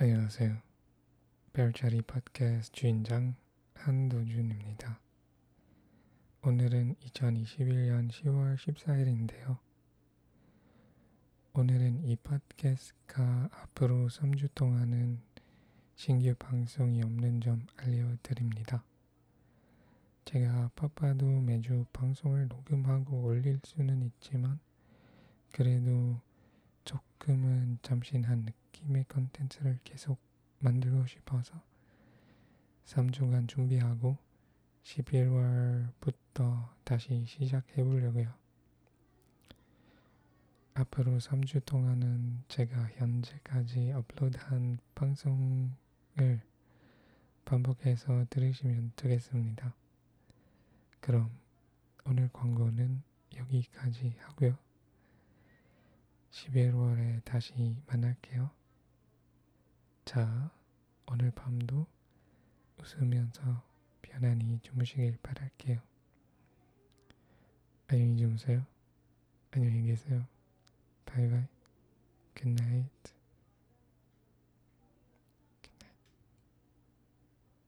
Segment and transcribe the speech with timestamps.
[0.00, 0.56] 안녕하세요.
[1.52, 3.34] 별자리 팟캐스트 주인장
[3.74, 5.00] 한도준입니다.
[6.44, 9.58] 오늘은 2021년 10월 14일인데요.
[11.52, 15.20] 오늘은 이 팟캐스트가 앞으로 3주 동안은
[15.96, 18.84] 신규 방송이 없는 점 알려드립니다.
[20.26, 24.60] 제가 바빠도 매주 방송을 녹음하고 올릴 수는 있지만
[25.50, 26.20] 그래도
[26.88, 30.18] 조금은 잠신한 느낌의 컨텐츠를 계속
[30.60, 31.62] 만들고 싶어서
[32.86, 34.16] 3주간 준비하고
[34.84, 38.32] 11월부터 다시 시작해 보려고요.
[40.72, 46.40] 앞으로 3주 동안은 제가 현재까지 업로드한 방송을
[47.44, 49.74] 반복해서 들으시면 되겠습니다.
[51.00, 51.30] 그럼
[52.06, 53.02] 오늘 광고는
[53.36, 54.67] 여기까지 하고요.
[56.38, 57.52] 11월에 다시
[57.86, 58.50] 만날게요.
[60.04, 60.50] 자,
[61.06, 61.86] 오늘 밤도
[62.78, 63.62] 웃으면서
[64.02, 65.80] 편안히 주무시길 바랄게요.
[67.88, 68.64] 안녕히 주무세요.
[69.50, 70.24] 안녕히 계세요.
[71.06, 71.44] 바이바이.
[72.34, 73.17] Good night.